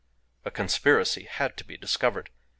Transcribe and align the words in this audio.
A 0.45 0.49
conspiracy 0.49 1.25
had 1.25 1.57
to 1.57 1.63
be 1.63 1.77
discovered. 1.77 2.31